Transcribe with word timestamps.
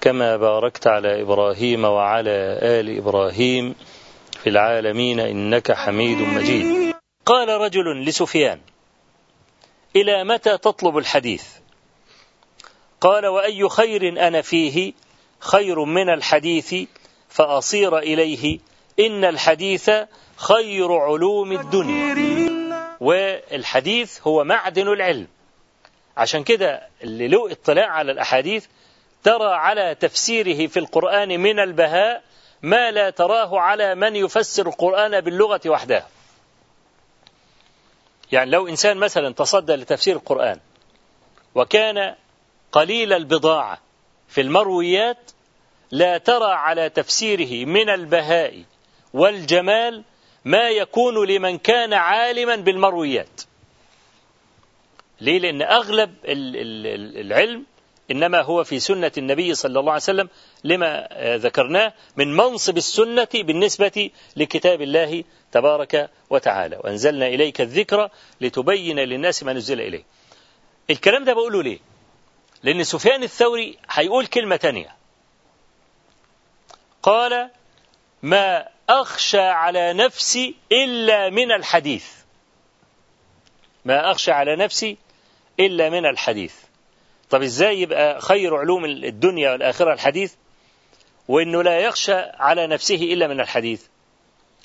كما 0.00 0.36
باركت 0.36 0.86
على 0.86 1.22
إبراهيم 1.22 1.84
وعلى 1.84 2.58
آل 2.62 2.98
إبراهيم 2.98 3.74
في 4.42 4.50
العالمين 4.50 5.20
إنك 5.20 5.72
حميد 5.72 6.18
مجيد. 6.18 6.94
قال 7.26 7.48
رجل 7.48 8.04
لسفيان 8.04 8.60
إلى 9.96 10.24
متى 10.24 10.58
تطلب 10.58 10.98
الحديث؟ 10.98 11.44
قال 13.00 13.26
وأي 13.26 13.68
خير 13.68 14.26
أنا 14.26 14.42
فيه؟ 14.42 14.92
خير 15.40 15.84
من 15.84 16.08
الحديث 16.10 16.74
فأصير 17.28 17.98
إليه 17.98 18.58
إن 19.00 19.24
الحديث 19.24 19.90
خير 20.36 20.92
علوم 20.92 21.52
الدنيا. 21.52 22.16
والحديث 23.00 24.20
هو 24.26 24.44
معدن 24.44 24.88
العلم. 24.88 25.26
عشان 26.16 26.44
كده 26.44 26.88
اللي 27.02 27.28
له 27.28 27.52
اطلاع 27.52 27.90
على 27.90 28.12
الأحاديث 28.12 28.66
ترى 29.26 29.54
على 29.54 29.94
تفسيره 29.94 30.66
في 30.66 30.78
القرآن 30.78 31.40
من 31.40 31.60
البهاء 31.60 32.22
ما 32.62 32.90
لا 32.90 33.10
تراه 33.10 33.60
على 33.60 33.94
من 33.94 34.16
يفسر 34.16 34.66
القرآن 34.66 35.20
باللغة 35.20 35.60
وحدها 35.66 36.08
يعني 38.32 38.50
لو 38.50 38.68
إنسان 38.68 38.96
مثلا 38.96 39.34
تصدى 39.34 39.72
لتفسير 39.72 40.16
القرآن 40.16 40.60
وكان 41.54 42.14
قليل 42.72 43.12
البضاعة 43.12 43.78
في 44.28 44.40
المرويات 44.40 45.30
لا 45.90 46.18
ترى 46.18 46.52
على 46.52 46.88
تفسيره 46.88 47.66
من 47.66 47.90
البهاء 47.90 48.62
والجمال 49.12 50.04
ما 50.44 50.68
يكون 50.68 51.26
لمن 51.26 51.58
كان 51.58 51.92
عالما 51.92 52.56
بالمرويات. 52.56 53.40
ليه؟ 55.20 55.38
لأن 55.38 55.62
أغلب 55.62 56.14
العلم 56.24 57.64
إنما 58.10 58.40
هو 58.40 58.64
في 58.64 58.80
سنة 58.80 59.12
النبي 59.18 59.54
صلى 59.54 59.80
الله 59.80 59.92
عليه 59.92 60.02
وسلم 60.02 60.28
لما 60.64 61.08
ذكرناه 61.36 61.92
من 62.16 62.36
منصب 62.36 62.76
السنة 62.76 63.28
بالنسبة 63.34 64.10
لكتاب 64.36 64.82
الله 64.82 65.24
تبارك 65.52 66.10
وتعالى. 66.30 66.76
وأنزلنا 66.76 67.26
إليك 67.26 67.60
الذكر 67.60 68.10
لتبين 68.40 68.98
للناس 68.98 69.42
ما 69.42 69.52
نزل 69.52 69.80
إليه. 69.80 70.04
الكلام 70.90 71.24
ده 71.24 71.32
بقوله 71.32 71.62
ليه؟ 71.62 71.78
لأن 72.62 72.84
سفيان 72.84 73.22
الثوري 73.22 73.78
هيقول 73.90 74.26
كلمة 74.26 74.56
تانية. 74.56 74.96
قال 77.02 77.50
ما 78.22 78.68
أخشى 78.88 79.40
على 79.40 79.92
نفسي 79.92 80.54
إلا 80.72 81.30
من 81.30 81.52
الحديث. 81.52 82.06
ما 83.84 84.10
أخشى 84.10 84.30
على 84.32 84.56
نفسي 84.56 84.96
إلا 85.60 85.90
من 85.90 86.06
الحديث. 86.06 86.54
طب 87.30 87.42
إزاي 87.42 87.80
يبقى 87.80 88.20
خير 88.20 88.56
علوم 88.56 88.84
الدنيا 88.84 89.50
والآخرة 89.52 89.92
الحديث؟ 89.92 90.34
وإنه 91.28 91.62
لا 91.62 91.78
يخشى 91.78 92.14
على 92.14 92.66
نفسه 92.66 92.94
إلا 92.94 93.26
من 93.26 93.40
الحديث. 93.40 93.86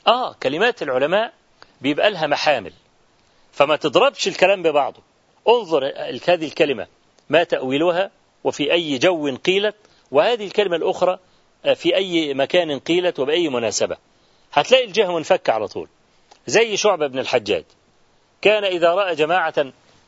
آه 0.08 0.34
كلمات 0.34 0.82
العلماء 0.82 1.34
بيبقى 1.82 2.12
لها 2.12 2.28
محامل. 2.28 2.74
فما 3.52 3.76
تضربش 3.76 4.28
الكلام 4.28 4.64
ببعضه. 4.64 5.02
انظر 5.50 5.86
هذه 6.28 6.46
الكلمة. 6.46 6.88
ما 7.30 7.44
تأويلها؟ 7.44 8.12
وفي 8.44 8.74
أي 8.74 8.98
جو 8.98 9.36
قيلت؟ 9.36 9.76
وهذه 10.12 10.46
الكلمة 10.46 10.76
الأخرى 10.76 11.20
في 11.76 11.96
أي 11.96 12.34
مكان 12.34 12.80
قيلت؟ 12.80 13.20
وبأي 13.20 13.50
مناسبة. 13.50 13.98
هتلاقي 14.54 14.86
الجهة 14.86 15.16
منفكة 15.16 15.54
على 15.54 15.68
طول. 15.68 15.88
زي 16.48 16.78
شعبة 16.78 17.08
بن 17.08 17.20
الحجاج. 17.20 17.64
كان 18.42 18.64
إذا 18.64 18.90
رأى 18.94 19.16
جماعة 19.16 19.54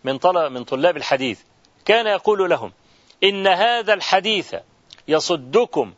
من 0.04 0.18
طلب 0.18 0.52
من 0.52 0.64
طلاب 0.64 0.98
الحديث 0.98 1.40
كان 1.86 2.08
يقول 2.08 2.50
لهم 2.50 2.72
إن 3.24 3.48
هذا 3.48 3.94
الحديث 3.94 4.56
يصدكم 5.08 5.94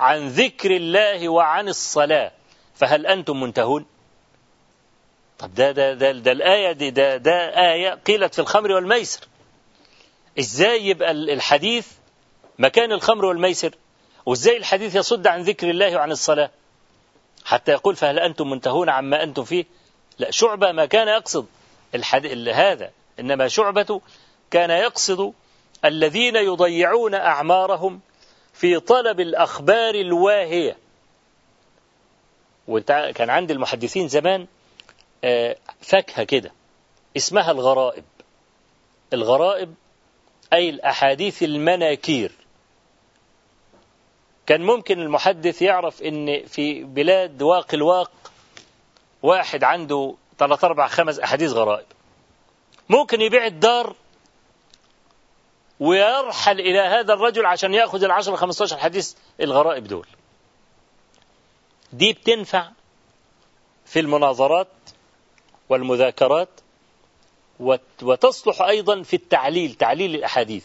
عن 0.00 0.28
ذكر 0.28 0.76
الله 0.76 1.28
وعن 1.28 1.68
الصلاة 1.68 2.32
فهل 2.74 3.06
أنتم 3.06 3.40
منتهون؟ 3.40 3.86
طب 5.38 5.54
ده 5.54 5.70
ده 5.72 5.94
ده, 5.94 6.12
ده 6.12 6.32
الآية 6.32 6.72
دي 6.72 6.90
ده, 6.90 7.16
ده 7.16 7.32
آية 7.72 7.90
قيلت 7.94 8.34
في 8.34 8.40
الخمر 8.40 8.72
والميسر. 8.72 9.28
إزاي 10.38 10.86
يبقى 10.86 11.10
الحديث 11.10 11.86
مكان 12.58 12.92
الخمر 12.92 13.24
والميسر؟ 13.24 13.74
وإزاي 14.26 14.56
الحديث 14.56 14.94
يصد 14.94 15.26
عن 15.26 15.42
ذكر 15.42 15.70
الله 15.70 15.96
وعن 15.96 16.10
الصلاة؟ 16.12 16.50
حتى 17.44 17.72
يقول 17.72 17.96
فهل 17.96 18.18
أنتم 18.18 18.50
منتهون 18.50 18.88
عما 18.88 19.22
أنتم 19.22 19.44
فيه؟ 19.44 19.64
لا 20.18 20.30
شعبة 20.30 20.72
ما 20.72 20.86
كان 20.86 21.08
يقصد 21.08 21.46
الحديث 21.94 22.48
هذا 22.48 22.90
إنما 23.20 23.48
شعبة 23.48 24.00
كان 24.50 24.70
يقصد 24.70 25.32
الذين 25.84 26.36
يضيعون 26.36 27.14
أعمارهم 27.14 28.00
في 28.52 28.80
طلب 28.80 29.20
الأخبار 29.20 29.94
الواهية. 29.94 30.76
كان 32.88 33.30
عند 33.30 33.50
المحدثين 33.50 34.08
زمان 34.08 34.46
فاكهة 35.80 36.24
كده 36.24 36.52
اسمها 37.16 37.50
الغرائب. 37.50 38.04
الغرائب 39.12 39.74
أي 40.52 40.70
الأحاديث 40.70 41.42
المناكير. 41.42 42.32
كان 44.46 44.62
ممكن 44.62 45.00
المحدث 45.00 45.62
يعرف 45.62 46.02
إن 46.02 46.46
في 46.46 46.84
بلاد 46.84 47.42
واق 47.42 47.74
الواق 47.74 48.10
واحد 49.22 49.64
عنده 49.64 50.14
ثلاث 50.38 50.64
أربع 50.64 50.88
خمس 50.88 51.18
أحاديث 51.18 51.50
غرائب. 51.50 51.86
ممكن 52.88 53.20
يبيع 53.20 53.46
الدار 53.46 53.96
ويرحل 55.80 56.60
إلى 56.60 56.80
هذا 56.80 57.12
الرجل 57.12 57.46
عشان 57.46 57.74
يأخذ 57.74 58.04
العشر 58.04 58.36
15 58.36 58.76
حديث 58.78 59.14
الغرائب 59.40 59.84
دول. 59.84 60.06
دي 61.92 62.12
بتنفع 62.12 62.68
في 63.86 64.00
المناظرات 64.00 64.68
والمذاكرات 65.68 66.48
وتصلح 68.02 68.62
أيضا 68.62 69.02
في 69.02 69.16
التعليل 69.16 69.74
تعليل 69.74 70.14
الأحاديث. 70.14 70.64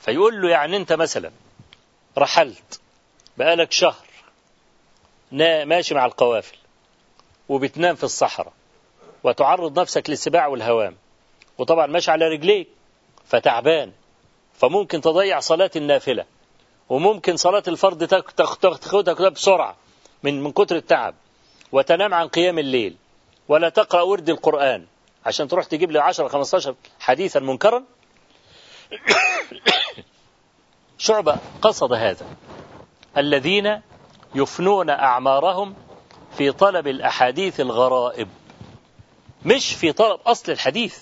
فيقول 0.00 0.42
له 0.42 0.50
يعني 0.50 0.76
أنت 0.76 0.92
مثلا 0.92 1.30
رحلت 2.18 2.80
بقالك 3.36 3.72
شهر 3.72 4.06
ماشي 5.64 5.94
مع 5.94 6.04
القوافل 6.04 6.56
وبتنام 7.48 7.94
في 7.94 8.04
الصحراء 8.04 8.52
وتعرض 9.24 9.80
نفسك 9.80 10.10
للسباع 10.10 10.46
والهوام 10.46 10.96
وطبعا 11.58 11.86
ماشي 11.86 12.10
على 12.10 12.28
رجليك 12.28 12.68
فتعبان. 13.26 13.92
فممكن 14.54 15.00
تضيع 15.00 15.40
صلاة 15.40 15.70
النافلة. 15.76 16.24
وممكن 16.88 17.36
صلاة 17.36 17.62
الفرض 17.68 18.04
تاخدها 18.80 19.28
بسرعة 19.28 19.76
من 20.22 20.42
من 20.42 20.52
كتر 20.52 20.76
التعب. 20.76 21.14
وتنام 21.72 22.14
عن 22.14 22.28
قيام 22.28 22.58
الليل. 22.58 22.96
ولا 23.48 23.68
تقرأ 23.68 24.02
ورد 24.02 24.28
القرآن. 24.28 24.86
عشان 25.26 25.48
تروح 25.48 25.64
تجيب 25.64 25.90
لي 25.90 25.98
10 25.98 26.28
15 26.28 26.74
حديثا 27.00 27.40
منكرا. 27.40 27.84
شعبة 30.98 31.36
قصد 31.62 31.92
هذا. 31.92 32.26
الذين 33.16 33.80
يفنون 34.34 34.90
أعمارهم 34.90 35.74
في 36.36 36.52
طلب 36.52 36.86
الأحاديث 36.86 37.60
الغرائب. 37.60 38.28
مش 39.44 39.74
في 39.74 39.92
طلب 39.92 40.20
أصل 40.26 40.52
الحديث. 40.52 40.98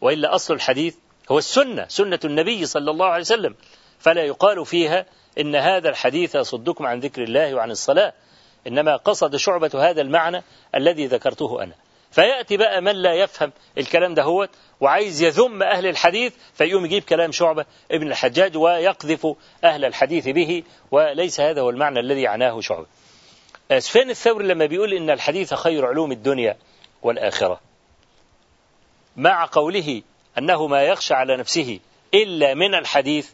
وإلا 0.00 0.34
أصل 0.34 0.54
الحديث 0.54 0.96
هو 1.28 1.38
السنة 1.38 1.86
سنة 1.88 2.20
النبي 2.24 2.66
صلى 2.66 2.90
الله 2.90 3.06
عليه 3.06 3.20
وسلم. 3.20 3.54
فلا 3.98 4.22
يقال 4.24 4.66
فيها 4.66 5.06
إن 5.40 5.56
هذا 5.56 5.88
الحديث 5.88 6.34
يصدكم 6.34 6.86
عن 6.86 7.00
ذكر 7.00 7.22
الله 7.22 7.54
وعن 7.54 7.70
الصلاة 7.70 8.12
إنما 8.66 8.96
قصد 8.96 9.36
شعبة 9.36 9.70
هذا 9.74 10.00
المعنى 10.00 10.42
الذي 10.74 11.06
ذكرته 11.06 11.62
أنا. 11.62 11.74
فيأتي 12.10 12.56
بقى 12.56 12.80
من 12.80 12.92
لا 12.92 13.14
يفهم 13.14 13.52
الكلام 13.78 14.14
ده 14.14 14.22
هو 14.22 14.48
وعايز 14.80 15.22
يذم 15.22 15.62
أهل 15.62 15.86
الحديث 15.86 16.34
فيقوم 16.54 16.84
يجيب 16.84 17.02
كلام 17.02 17.32
شعبة 17.32 17.64
ابن 17.90 18.06
الحجاج 18.10 18.56
ويقذف 18.56 19.26
أهل 19.64 19.84
الحديث 19.84 20.28
به 20.28 20.62
وليس 20.90 21.40
هذا 21.40 21.60
هو 21.60 21.70
المعنى 21.70 22.00
الذي 22.00 22.26
عناه 22.26 22.60
شعبة. 22.60 22.86
سفيان 23.78 24.10
الثوري 24.10 24.46
لما 24.46 24.66
بيقول 24.66 24.94
إن 24.94 25.10
الحديث 25.10 25.54
خير 25.54 25.86
علوم 25.86 26.12
الدنيا 26.12 26.56
والآخرة؟ 27.02 27.60
مع 29.16 29.48
قوله 29.52 30.02
أنه 30.38 30.66
ما 30.66 30.82
يخشى 30.82 31.14
على 31.14 31.36
نفسه 31.36 31.80
إلا 32.14 32.54
من 32.54 32.74
الحديث 32.74 33.30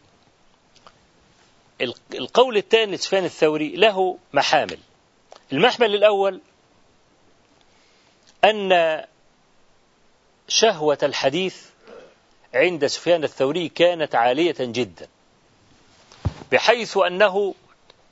القول 2.13 2.57
الثاني 2.57 2.95
لسفيان 2.95 3.25
الثوري 3.25 3.75
له 3.75 4.17
محامل. 4.33 4.77
المحمل 5.53 5.95
الأول 5.95 6.41
أن 8.43 9.03
شهوة 10.47 10.97
الحديث 11.03 11.65
عند 12.53 12.87
سفيان 12.87 13.23
الثوري 13.23 13.69
كانت 13.69 14.15
عالية 14.15 14.55
جدا 14.59 15.07
بحيث 16.51 16.97
أنه 16.97 17.53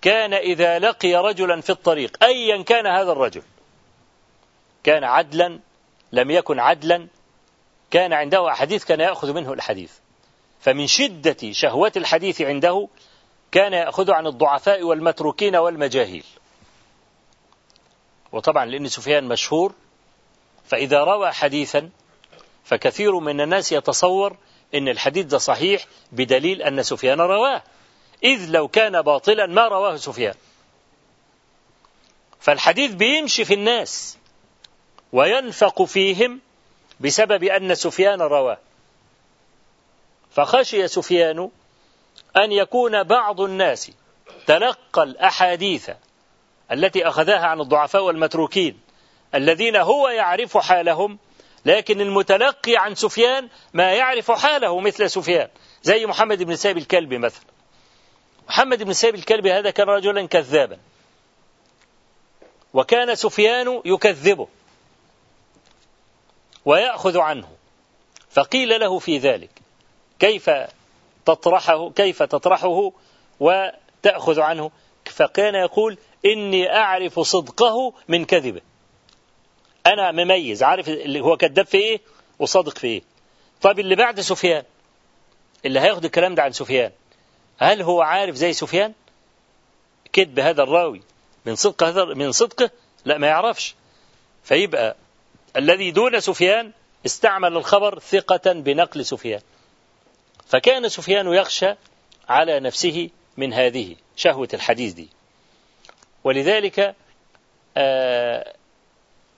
كان 0.01 0.33
إذا 0.33 0.79
لقي 0.79 1.15
رجلا 1.15 1.61
في 1.61 1.69
الطريق 1.69 2.23
أيا 2.23 2.63
كان 2.63 2.87
هذا 2.87 3.11
الرجل 3.11 3.41
كان 4.83 5.03
عدلا 5.03 5.59
لم 6.11 6.31
يكن 6.31 6.59
عدلا 6.59 7.07
كان 7.93 8.13
عنده 8.13 8.51
أحاديث 8.51 8.83
كان 8.83 8.99
يأخذ 8.99 9.33
منه 9.33 9.53
الحديث. 9.53 9.91
فمن 10.61 10.87
شدة 10.87 11.51
شهوة 11.51 11.91
الحديث 11.95 12.41
عنده 12.41 12.87
كان 13.51 13.73
يأخذ 13.73 14.11
عن 14.11 14.27
الضعفاء 14.27 14.83
والمتروكين 14.83 15.55
والمجاهيل. 15.55 16.23
وطبعا 18.31 18.65
لأن 18.65 18.87
سفيان 18.87 19.23
مشهور 19.23 19.73
فإذا 20.65 21.03
روى 21.03 21.31
حديثا 21.31 21.89
فكثير 22.63 23.19
من 23.19 23.41
الناس 23.41 23.71
يتصور 23.71 24.37
أن 24.75 24.87
الحديث 24.87 25.25
ده 25.25 25.37
صحيح 25.37 25.85
بدليل 26.11 26.61
أن 26.61 26.83
سفيان 26.83 27.21
رواه. 27.21 27.63
إذ 28.23 28.49
لو 28.49 28.67
كان 28.67 29.01
باطلا 29.01 29.45
ما 29.45 29.67
رواه 29.67 29.95
سفيان. 29.95 30.35
فالحديث 32.39 32.93
بيمشي 32.93 33.45
في 33.45 33.53
الناس 33.53 34.17
وينفق 35.11 35.83
فيهم 35.83 36.39
بسبب 37.03 37.43
أن 37.43 37.75
سفيان 37.75 38.21
رواه 38.21 38.57
فخشي 40.31 40.87
سفيان 40.87 41.49
أن 42.37 42.51
يكون 42.51 43.03
بعض 43.03 43.41
الناس 43.41 43.91
تلقى 44.47 45.03
الأحاديث 45.03 45.89
التي 46.71 47.07
أخذها 47.07 47.45
عن 47.45 47.61
الضعفاء 47.61 48.03
والمتروكين 48.03 48.79
الذين 49.35 49.75
هو 49.75 50.09
يعرف 50.09 50.57
حالهم 50.57 51.19
لكن 51.65 52.01
المتلقي 52.01 52.77
عن 52.77 52.95
سفيان 52.95 53.49
ما 53.73 53.93
يعرف 53.93 54.31
حاله 54.31 54.79
مثل 54.79 55.09
سفيان 55.09 55.47
زي 55.83 56.05
محمد 56.05 56.43
بن 56.43 56.55
سيب 56.55 56.77
الكلبي 56.77 57.17
مثلا. 57.17 57.45
محمد 58.47 58.83
بن 58.83 58.93
سيب 58.93 59.15
الكلبي 59.15 59.51
هذا 59.53 59.69
كان 59.69 59.87
رجلا 59.87 60.27
كذابا. 60.27 60.77
وكان 62.73 63.15
سفيان 63.15 63.81
يكذبه. 63.85 64.47
ويأخذ 66.65 67.17
عنه. 67.17 67.47
فقيل 68.29 68.79
له 68.79 68.99
في 68.99 69.17
ذلك 69.17 69.49
كيف 70.19 70.49
تطرحه 71.25 71.89
كيف 71.89 72.23
تطرحه 72.23 72.91
وتأخذ 73.39 74.39
عنه؟ 74.39 74.71
فكان 75.05 75.55
يقول 75.55 75.97
إني 76.25 76.75
أعرف 76.75 77.19
صدقه 77.19 77.93
من 78.07 78.25
كذبه. 78.25 78.61
أنا 79.85 80.11
مميز 80.11 80.63
عارف 80.63 80.89
اللي 80.89 81.21
هو 81.21 81.37
كذاب 81.37 81.65
في 81.65 81.77
إيه؟ 81.77 82.01
وصادق 82.39 82.77
في 82.77 82.87
إيه؟ 82.87 83.01
طيب 83.61 83.79
اللي 83.79 83.95
بعد 83.95 84.19
سفيان؟ 84.19 84.63
اللي 85.65 85.79
هياخد 85.79 86.05
الكلام 86.05 86.35
ده 86.35 86.43
عن 86.43 86.51
سفيان. 86.51 86.91
هل 87.57 87.81
هو 87.81 88.01
عارف 88.01 88.35
زي 88.35 88.53
سفيان؟ 88.53 88.93
كذب 90.13 90.39
هذا 90.39 90.63
الراوي. 90.63 91.01
من 91.45 91.55
صدق 91.55 91.83
هذا 91.83 92.05
من 92.05 92.31
صدقه؟ 92.31 92.69
لا 93.05 93.17
ما 93.17 93.27
يعرفش. 93.27 93.75
فيبقى 94.43 94.95
الذي 95.57 95.91
دون 95.91 96.19
سفيان 96.19 96.71
استعمل 97.05 97.57
الخبر 97.57 97.99
ثقة 97.99 98.53
بنقل 98.53 99.05
سفيان. 99.05 99.41
فكان 100.45 100.89
سفيان 100.89 101.27
يخشى 101.33 101.75
على 102.29 102.59
نفسه 102.59 103.09
من 103.37 103.53
هذه 103.53 103.95
شهوة 104.15 104.47
الحديث 104.53 104.93
دي. 104.93 105.09
ولذلك 106.23 106.95
آه، 107.77 108.53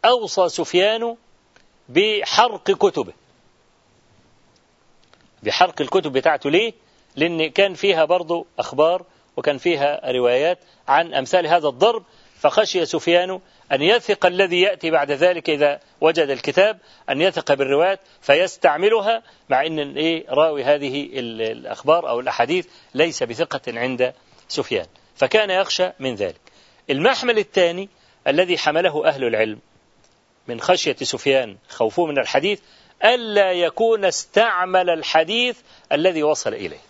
أوصى 0.06 0.50
سفيان 0.50 1.16
بحرق 1.90 2.72
كتبه. 2.72 3.14
بحرق 5.44 5.82
الكتب 5.82 6.12
بتاعته 6.12 6.50
ليه؟ 6.50 6.74
لأن 7.16 7.50
كان 7.50 7.74
فيها 7.74 8.06
برضو 8.06 8.48
أخبار 8.60 9.06
وكان 9.38 9.58
فيها 9.58 10.12
روايات 10.12 10.60
عن 10.88 11.14
أمثال 11.14 11.48
هذا 11.48 11.68
الضرب 11.68 12.04
فخشي 12.40 12.86
سفيان 12.86 13.40
أن 13.72 13.82
يثق 13.82 14.26
الذي 14.26 14.62
يأتي 14.62 14.92
بعد 14.92 15.12
ذلك 15.12 15.50
إذا 15.50 15.80
وجد 16.02 16.30
الكتاب 16.30 16.80
أن 17.10 17.22
يثق 17.22 17.54
بالروايات 17.54 18.00
فيستعملها 18.22 19.24
مع 19.50 19.66
أن 19.66 19.98
إيه 19.98 20.26
راوي 20.30 20.64
هذه 20.64 21.10
الأخبار 21.14 22.10
أو 22.10 22.20
الأحاديث 22.20 22.68
ليس 22.94 23.24
بثقة 23.24 23.80
عند 23.80 24.14
سفيان. 24.48 24.86
فكان 25.16 25.50
يخشى 25.50 25.92
من 26.00 26.16
ذلك. 26.16 26.42
المحمل 26.90 27.38
الثاني 27.38 27.90
الذي 28.28 28.58
حمله 28.58 29.08
أهل 29.08 29.24
العلم 29.24 29.60
من 30.48 30.62
خشية 30.62 30.96
سفيان 30.96 31.58
خوفه 31.70 32.06
من 32.06 32.20
الحديث 32.20 32.60
ألا 33.06 33.52
يكون 33.52 34.06
استعمل 34.06 34.90
الحديث 34.90 35.58
الذي 35.92 36.24
وصل 36.24 36.54
إليه. 36.54 36.82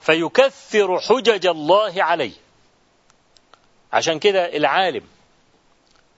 فيكثر 0.00 1.00
حجج 1.00 1.46
الله 1.46 2.04
عليه. 2.04 2.43
عشان 3.94 4.18
كده 4.18 4.56
العالم 4.56 5.02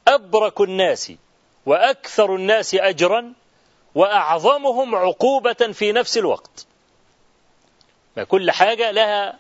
أبرك 0.09 0.61
الناس 0.61 1.13
وأكثر 1.67 2.35
الناس 2.35 2.75
أجرا 2.75 3.33
وأعظمهم 3.95 4.95
عقوبة 4.95 5.73
في 5.73 5.93
نفس 5.93 6.19
الوقت. 6.19 6.67
ما 8.17 8.25
كل 8.25 8.51
حاجة 8.51 8.91
لها 8.91 9.39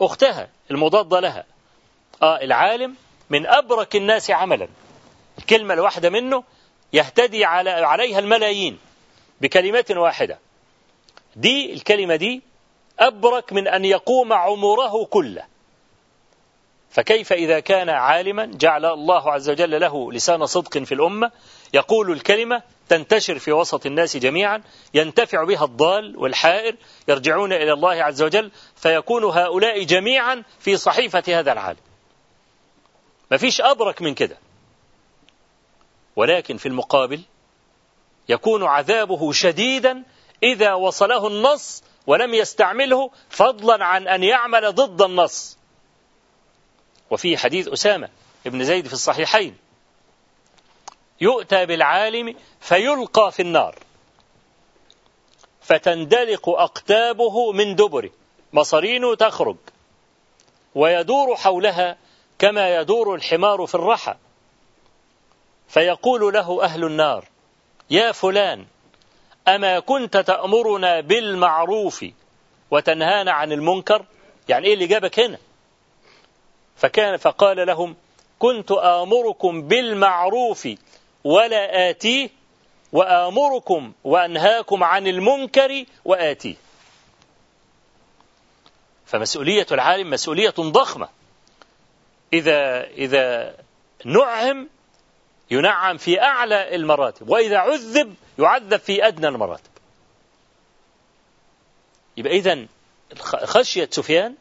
أختها 0.00 0.48
المضادة 0.70 1.20
لها. 1.20 1.44
آه 2.22 2.40
العالم 2.40 2.94
من 3.30 3.46
أبرك 3.46 3.96
الناس 3.96 4.30
عملا. 4.30 4.68
الكلمة 5.38 5.74
الواحدة 5.74 6.10
منه 6.10 6.44
يهتدي 6.92 7.44
على 7.44 7.70
عليها 7.70 8.18
الملايين 8.18 8.78
بكلمة 9.40 9.84
واحدة. 9.90 10.38
دي 11.36 11.72
الكلمة 11.72 12.16
دي 12.16 12.42
أبرك 12.98 13.52
من 13.52 13.68
أن 13.68 13.84
يقوم 13.84 14.32
عمره 14.32 15.04
كله. 15.04 15.55
فكيف 16.96 17.32
إذا 17.32 17.60
كان 17.60 17.88
عالما 17.88 18.46
جعل 18.46 18.86
الله 18.86 19.32
عز 19.32 19.50
وجل 19.50 19.80
له 19.80 20.12
لسان 20.12 20.46
صدق 20.46 20.78
في 20.78 20.94
الأمة 20.94 21.30
يقول 21.74 22.12
الكلمة 22.12 22.62
تنتشر 22.88 23.38
في 23.38 23.52
وسط 23.52 23.86
الناس 23.86 24.16
جميعا 24.16 24.62
ينتفع 24.94 25.44
بها 25.44 25.64
الضال 25.64 26.16
والحائر 26.16 26.76
يرجعون 27.08 27.52
إلى 27.52 27.72
الله 27.72 28.02
عز 28.02 28.22
وجل 28.22 28.50
فيكون 28.76 29.24
هؤلاء 29.24 29.82
جميعا 29.82 30.42
في 30.60 30.76
صحيفة 30.76 31.22
هذا 31.28 31.52
العالم. 31.52 31.78
ما 33.30 33.36
فيش 33.36 33.60
أبرك 33.60 34.02
من 34.02 34.14
كده. 34.14 34.38
ولكن 36.16 36.56
في 36.56 36.66
المقابل 36.66 37.20
يكون 38.28 38.64
عذابه 38.64 39.32
شديدا 39.32 40.02
إذا 40.42 40.74
وصله 40.74 41.26
النص 41.26 41.82
ولم 42.06 42.34
يستعمله 42.34 43.10
فضلا 43.30 43.84
عن 43.84 44.08
أن 44.08 44.22
يعمل 44.22 44.72
ضد 44.72 45.02
النص. 45.02 45.56
وفي 47.10 47.36
حديث 47.36 47.68
أسامة 47.68 48.08
ابن 48.46 48.64
زيد 48.64 48.86
في 48.86 48.92
الصحيحين. 48.92 49.56
يؤتى 51.20 51.66
بالعالم 51.66 52.34
فيلقى 52.60 53.32
في 53.32 53.42
النار. 53.42 53.78
فتندلق 55.60 56.48
أقتابه 56.48 57.52
من 57.52 57.76
دبره. 57.76 58.10
مصارينه 58.52 59.14
تخرج. 59.14 59.56
ويدور 60.74 61.36
حولها 61.36 61.96
كما 62.38 62.76
يدور 62.76 63.14
الحمار 63.14 63.66
في 63.66 63.74
الرحى. 63.74 64.14
فيقول 65.68 66.34
له 66.34 66.62
أهل 66.64 66.84
النار 66.84 67.24
يا 67.90 68.12
فلان 68.12 68.66
أما 69.48 69.78
كنت 69.78 70.16
تأمرنا 70.16 71.00
بالمعروف 71.00 72.04
وتنهانا 72.70 73.32
عن 73.32 73.52
المنكر؟ 73.52 74.04
يعني 74.48 74.66
إيه 74.66 74.74
اللي 74.74 74.86
جابك 74.86 75.20
هنا؟ 75.20 75.38
فكان 76.76 77.16
فقال 77.16 77.66
لهم 77.66 77.96
كنت 78.38 78.72
آمركم 78.72 79.62
بالمعروف 79.62 80.68
ولا 81.24 81.90
آتيه 81.90 82.30
وآمركم 82.92 83.92
وأنهاكم 84.04 84.84
عن 84.84 85.06
المنكر 85.06 85.84
وآتيه. 86.04 86.54
فمسؤولية 89.06 89.66
العالم 89.72 90.10
مسؤولية 90.10 90.54
ضخمة. 90.58 91.08
إذا 92.32 92.84
إذا 92.84 93.54
نعم 94.04 94.68
ينعم 95.50 95.96
في 95.96 96.22
أعلى 96.22 96.74
المراتب 96.74 97.28
وإذا 97.28 97.58
عذب 97.58 98.14
يعذب 98.38 98.76
في 98.76 99.06
أدنى 99.06 99.28
المراتب. 99.28 99.70
يبقى 102.16 102.32
إذا 102.32 102.66
خشية 103.44 103.88
سفيان 103.92 104.34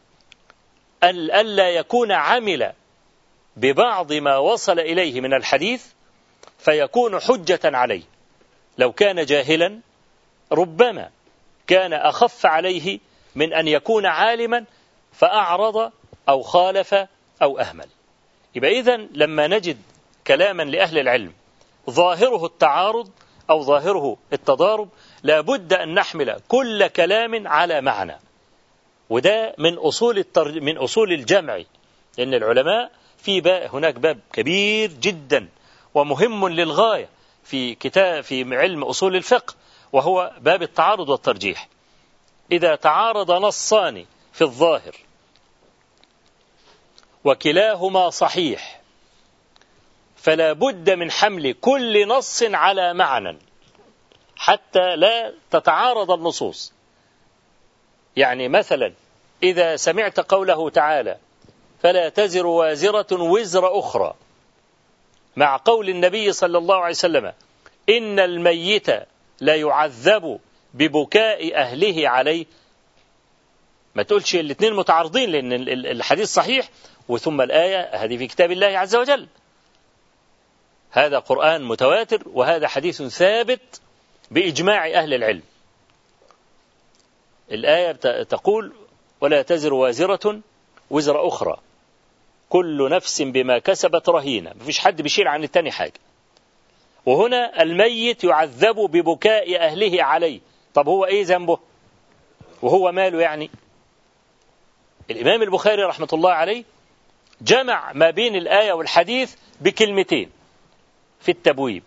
ألا 1.09 1.69
يكون 1.69 2.11
عمل 2.11 2.73
ببعض 3.57 4.13
ما 4.13 4.37
وصل 4.37 4.79
إليه 4.79 5.21
من 5.21 5.33
الحديث 5.33 5.85
فيكون 6.59 7.19
حجة 7.19 7.59
عليه. 7.63 8.03
لو 8.77 8.91
كان 8.91 9.25
جاهلا 9.25 9.79
ربما 10.51 11.09
كان 11.67 11.93
أخف 11.93 12.45
عليه 12.45 12.99
من 13.35 13.53
أن 13.53 13.67
يكون 13.67 14.05
عالما 14.05 14.65
فأعرض 15.13 15.91
أو 16.29 16.41
خالف 16.41 16.95
أو 17.41 17.59
أهمل. 17.59 17.87
يبقى 18.55 18.79
إذا 18.79 18.97
لما 18.97 19.47
نجد 19.47 19.77
كلاما 20.27 20.63
لأهل 20.63 20.97
العلم 20.97 21.33
ظاهره 21.89 22.45
التعارض 22.45 23.09
أو 23.49 23.63
ظاهره 23.63 24.17
التضارب 24.33 24.89
لابد 25.23 25.73
أن 25.73 25.93
نحمل 25.93 26.39
كل 26.47 26.87
كلام 26.87 27.47
على 27.47 27.81
معنى. 27.81 28.15
وده 29.09 29.55
من 29.57 29.73
أصول 29.77 30.17
التر... 30.17 30.61
من 30.61 30.77
أصول 30.77 31.13
الجمع 31.13 31.61
لأن 32.17 32.33
العلماء 32.33 32.91
في 33.17 33.41
باب 33.41 33.75
هناك 33.75 33.95
باب 33.95 34.19
كبير 34.33 34.91
جدا 34.91 35.47
ومهم 35.93 36.47
للغاية 36.47 37.09
في 37.43 37.75
كتاب 37.75 38.23
في 38.23 38.57
علم 38.57 38.83
أصول 38.83 39.15
الفقه 39.15 39.53
وهو 39.93 40.31
باب 40.39 40.61
التعارض 40.61 41.09
والترجيح. 41.09 41.67
إذا 42.51 42.75
تعارض 42.75 43.31
نصان 43.31 44.05
في 44.33 44.41
الظاهر 44.41 44.95
وكلاهما 47.23 48.09
صحيح 48.09 48.81
فلا 50.15 50.53
بد 50.53 50.89
من 50.89 51.11
حمل 51.11 51.53
كل 51.53 52.07
نص 52.07 52.43
على 52.43 52.93
معنى 52.93 53.37
حتى 54.35 54.95
لا 54.95 55.33
تتعارض 55.51 56.11
النصوص. 56.11 56.73
يعني 58.15 58.47
مثلا 58.47 58.93
إذا 59.43 59.75
سمعت 59.75 60.19
قوله 60.19 60.69
تعالى 60.69 61.17
فلا 61.81 62.09
تزر 62.09 62.47
وازرة 62.47 63.21
وزر 63.21 63.79
أخرى 63.79 64.15
مع 65.35 65.61
قول 65.65 65.89
النبي 65.89 66.31
صلى 66.31 66.57
الله 66.57 66.75
عليه 66.75 66.95
وسلم 66.95 67.33
إن 67.89 68.19
الميت 68.19 68.87
لا 69.41 69.55
يعذب 69.55 70.39
ببكاء 70.73 71.55
أهله 71.55 72.09
عليه. 72.09 72.45
ما 73.95 74.03
تقولش 74.03 74.35
الاثنين 74.35 74.73
متعارضين 74.73 75.29
لأن 75.29 75.53
الحديث 75.69 76.33
صحيح 76.33 76.69
وثم 77.07 77.41
الآية 77.41 77.89
هذه 77.93 78.17
في 78.17 78.27
كتاب 78.27 78.51
الله 78.51 78.67
عز 78.67 78.95
وجل. 78.95 79.27
هذا 80.91 81.19
قرآن 81.19 81.63
متواتر 81.63 82.23
وهذا 82.33 82.67
حديث 82.67 83.01
ثابت 83.01 83.81
بإجماع 84.31 84.87
أهل 84.87 85.13
العلم. 85.13 85.41
الآية 87.51 87.91
تقول 88.23 88.73
ولا 89.21 89.41
تزر 89.41 89.73
وازرة 89.73 90.39
وزر 90.89 91.27
أخرى. 91.27 91.57
كل 92.49 92.89
نفس 92.89 93.21
بما 93.21 93.59
كسبت 93.59 94.09
رهينة. 94.09 94.53
مفيش 94.61 94.79
حد 94.79 95.01
بيشيل 95.01 95.27
عن 95.27 95.43
التاني 95.43 95.71
حاجة. 95.71 95.93
وهنا 97.05 97.61
الميت 97.61 98.23
يعذب 98.23 98.75
ببكاء 98.75 99.59
أهله 99.59 100.03
عليه. 100.03 100.39
طب 100.73 100.87
هو 100.87 101.05
إيه 101.05 101.25
ذنبه؟ 101.25 101.59
وهو 102.61 102.91
ماله 102.91 103.21
يعني؟ 103.21 103.49
الإمام 105.11 105.41
البخاري 105.41 105.83
رحمة 105.83 106.07
الله 106.13 106.31
عليه 106.31 106.63
جمع 107.41 107.93
ما 107.93 108.09
بين 108.09 108.35
الآية 108.35 108.73
والحديث 108.73 109.35
بكلمتين 109.61 110.29
في 111.19 111.31
التبويب. 111.31 111.83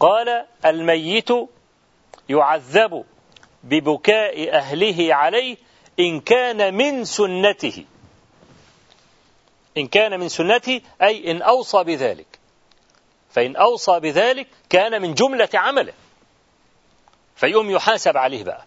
قال 0.00 0.46
الميت 0.66 1.28
يعذب 2.28 3.04
ببكاء 3.64 4.52
أهله 4.52 5.14
عليه 5.14 5.56
إن 6.00 6.20
كان 6.20 6.74
من 6.74 7.04
سنته. 7.04 7.84
إن 9.78 9.86
كان 9.86 10.20
من 10.20 10.28
سنته 10.28 10.80
أي 11.02 11.30
إن 11.30 11.42
أوصى 11.42 11.84
بذلك. 11.84 12.26
فإن 13.30 13.56
أوصى 13.56 14.00
بذلك 14.00 14.46
كان 14.68 15.02
من 15.02 15.14
جملة 15.14 15.48
عمله. 15.54 15.92
فيقوم 17.36 17.70
يحاسب 17.70 18.16
عليه 18.16 18.44
بقى. 18.44 18.64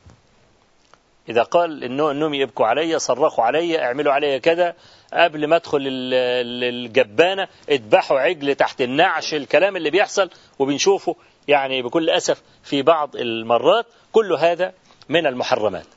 إذا 1.29 1.43
قال 1.43 1.83
إنه 1.83 2.11
إنهم 2.11 2.33
يبكوا 2.33 2.65
علي 2.65 2.99
صرخوا 2.99 3.43
علي 3.43 3.83
اعملوا 3.83 4.13
علي 4.13 4.39
كذا 4.39 4.75
قبل 5.13 5.47
ما 5.47 5.55
أدخل 5.55 5.79
الجبانة 5.83 7.47
اذبحوا 7.69 8.19
عجل 8.19 8.55
تحت 8.55 8.81
النعش 8.81 9.33
الكلام 9.33 9.75
اللي 9.75 9.89
بيحصل 9.89 10.29
وبنشوفه 10.59 11.15
يعني 11.47 11.81
بكل 11.81 12.09
أسف 12.09 12.41
في 12.63 12.81
بعض 12.81 13.15
المرات. 13.15 13.85
كل 14.11 14.33
هذا 14.33 14.73
من 15.09 15.27
المحرمات. 15.27 15.87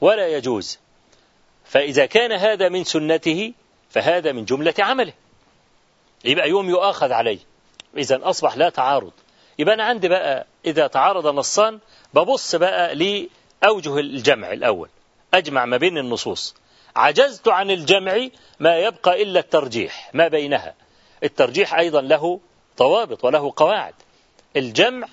ولا 0.00 0.28
يجوز. 0.28 0.78
فإذا 1.64 2.06
كان 2.06 2.32
هذا 2.32 2.68
من 2.68 2.84
سنته 2.84 3.52
فهذا 3.90 4.32
من 4.32 4.44
جملة 4.44 4.74
عمله. 4.78 5.12
يبقى 6.24 6.48
يوم 6.48 6.70
يؤاخذ 6.70 7.12
عليه. 7.12 7.38
إذا 7.96 8.20
أصبح 8.22 8.56
لا 8.56 8.68
تعارض. 8.68 9.12
يبقى 9.58 9.74
أنا 9.74 9.84
عندي 9.84 10.08
بقى 10.08 10.46
إذا 10.64 10.86
تعارض 10.86 11.26
نصان 11.26 11.78
ببص 12.14 12.54
بقى 12.54 12.94
لأوجه 12.94 13.98
الجمع 13.98 14.52
الأول. 14.52 14.88
أجمع 15.34 15.64
ما 15.64 15.76
بين 15.76 15.98
النصوص. 15.98 16.54
عجزت 16.96 17.48
عن 17.48 17.70
الجمع 17.70 18.28
ما 18.60 18.78
يبقى 18.78 19.22
إلا 19.22 19.40
الترجيح 19.40 20.10
ما 20.14 20.28
بينها. 20.28 20.74
الترجيح 21.24 21.74
أيضا 21.74 22.00
له 22.00 22.40
ضوابط 22.78 23.24
وله 23.24 23.52
قواعد. 23.56 23.94
الجمع 24.56 25.08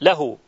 له 0.00 0.38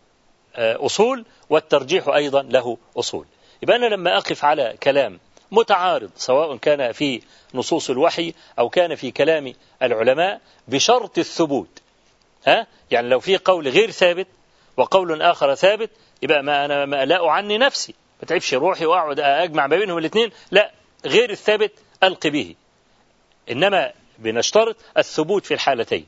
أصول 0.57 1.25
والترجيح 1.51 2.09
أيضا 2.09 2.43
له 2.43 2.79
أصول. 2.97 3.27
يبقى 3.63 3.77
أنا 3.77 3.87
لما 3.87 4.17
أقف 4.19 4.45
على 4.45 4.75
كلام 4.83 5.21
متعارض 5.51 6.11
سواء 6.17 6.57
كان 6.57 6.93
في 6.93 7.23
نصوص 7.55 7.91
الوحي 7.91 8.35
أو 8.59 8.69
كان 8.69 8.95
في 8.95 9.11
كلام 9.11 9.55
العلماء 9.83 10.41
بشرط 10.69 11.19
الثبوت. 11.19 11.83
ها؟ 12.47 12.67
يعني 12.91 13.09
لو 13.09 13.21
في 13.21 13.37
قول 13.37 13.69
غير 13.69 13.91
ثابت 13.91 14.27
وقول 14.77 15.23
آخر 15.23 15.55
ثابت 15.55 15.91
يبقى 16.23 16.43
ما 16.43 16.65
أنا 16.65 16.85
ما 16.85 17.05
لا 17.05 17.29
أعني 17.29 17.59
نفسي. 17.59 17.95
ما 18.23 18.29
تعبش 18.29 18.55
روحي 18.55 18.87
وأقعد 18.87 19.21
أجمع 19.21 19.67
ما 19.67 19.77
بينهم 19.77 19.99
الاثنين 19.99 20.31
لا 20.51 20.73
غير 21.07 21.31
الثابت 21.31 21.73
ألقي 22.03 22.31
به. 22.31 22.55
إنما 23.51 23.93
بنشترط 24.19 24.77
الثبوت 24.99 25.47
في 25.47 25.55
الحالتين. 25.55 26.07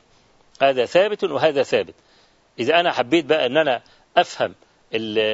هذا 0.61 0.85
ثابت 0.85 1.23
وهذا 1.23 1.63
ثابت. 1.63 1.93
إذا 2.59 2.79
أنا 2.79 2.91
حبيت 2.91 3.25
بقى 3.25 3.45
أن 3.45 3.57
أنا 3.57 3.81
أفهم 4.17 4.53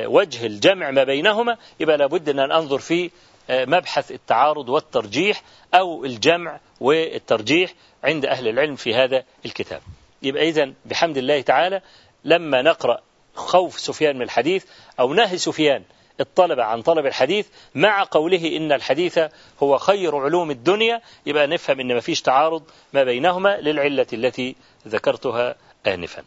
وجه 0.05 0.45
الجمع 0.45 0.91
ما 0.91 1.03
بينهما 1.03 1.57
يبقى 1.79 1.97
لابد 1.97 2.29
أن 2.29 2.51
أنظر 2.51 2.79
في 2.79 3.09
آه، 3.49 3.65
مبحث 3.65 4.11
التعارض 4.11 4.69
والترجيح 4.69 5.43
أو 5.73 6.05
الجمع 6.05 6.59
والترجيح 6.79 7.73
عند 8.03 8.25
أهل 8.25 8.47
العلم 8.47 8.75
في 8.75 8.95
هذا 8.95 9.23
الكتاب. 9.45 9.81
يبقى 10.21 10.49
إذن 10.49 10.73
بحمد 10.85 11.17
الله 11.17 11.41
تعالى 11.41 11.81
لما 12.25 12.61
نقرأ 12.61 12.99
خوف 13.35 13.79
سفيان 13.79 14.15
من 14.15 14.21
الحديث 14.21 14.65
أو 14.99 15.13
نهي 15.13 15.37
سفيان 15.37 15.83
الطلبة 16.19 16.63
عن 16.63 16.81
طلب 16.81 17.05
الحديث 17.05 17.47
مع 17.75 18.03
قوله 18.11 18.57
إن 18.57 18.71
الحديث 18.71 19.19
هو 19.63 19.77
خير 19.77 20.17
علوم 20.17 20.51
الدنيا 20.51 21.01
يبقى 21.25 21.47
نفهم 21.47 21.79
إن 21.79 21.93
ما 21.93 21.99
فيش 21.99 22.21
تعارض 22.21 22.63
ما 22.93 23.03
بينهما 23.03 23.57
للعلة 23.61 24.07
التي 24.13 24.55
ذكرتها 24.87 25.55
آنفا. 25.87 26.23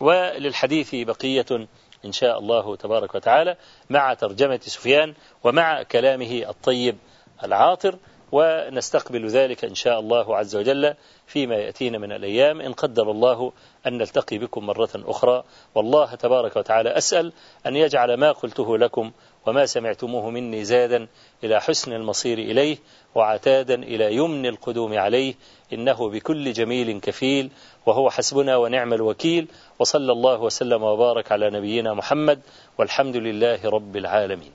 وللحديث 0.00 0.94
بقية 0.94 1.66
إن 2.04 2.12
شاء 2.12 2.38
الله 2.38 2.76
تبارك 2.76 3.14
وتعالى 3.14 3.56
مع 3.90 4.14
ترجمة 4.14 4.60
سفيان 4.62 5.14
ومع 5.44 5.82
كلامه 5.82 6.44
الطيب 6.48 6.96
العاطر 7.44 7.98
ونستقبل 8.32 9.26
ذلك 9.26 9.64
إن 9.64 9.74
شاء 9.74 10.00
الله 10.00 10.36
عز 10.36 10.56
وجل 10.56 10.94
فيما 11.26 11.54
يأتينا 11.54 11.98
من 11.98 12.12
الأيام. 12.12 12.60
إن 12.60 12.72
قدر 12.72 13.10
الله 13.10 13.52
أن 13.86 13.98
نلتقي 13.98 14.38
بكم 14.38 14.66
مرة 14.66 14.90
أخرى. 14.94 15.44
والله 15.74 16.14
تبارك 16.14 16.56
وتعالى 16.56 16.90
أسأل 16.90 17.32
أن 17.66 17.76
يجعل 17.76 18.14
ما 18.14 18.32
قلته 18.32 18.78
لكم 18.78 19.12
وما 19.46 19.66
سمعتموه 19.66 20.30
مني 20.30 20.64
زادا 20.64 21.06
إلى 21.44 21.60
حسن 21.60 21.92
المصير 21.92 22.38
إليه 22.38 22.76
وعتادا 23.14 23.74
إلى 23.74 24.14
يمن 24.14 24.46
القدوم 24.46 24.98
عليه 24.98 25.34
إنه 25.72 26.10
بكل 26.10 26.52
جميل 26.52 27.00
كفيل 27.00 27.50
وهو 27.86 28.10
حسبنا 28.10 28.56
ونعم 28.56 28.92
الوكيل 28.92 29.48
وصلى 29.78 30.12
الله 30.12 30.40
وسلم 30.42 30.82
وبارك 30.82 31.32
على 31.32 31.50
نبينا 31.50 31.94
محمد 31.94 32.40
والحمد 32.78 33.16
لله 33.16 33.58
رب 33.64 33.96
العالمين 33.96 34.52